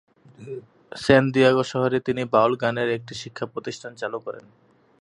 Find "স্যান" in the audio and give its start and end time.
0.91-1.23